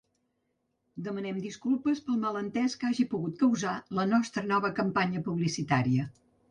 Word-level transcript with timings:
Demanem 1.07 1.37
disculpes 1.43 2.01
pel 2.07 2.17
malentès 2.23 2.79
que 2.85 2.91
hagi 2.91 3.07
pogut 3.15 3.39
causar 3.45 3.77
la 4.01 4.11
nostra 4.17 4.49
nova 4.55 4.77
campanya 4.83 5.27
publicitària. 5.33 6.15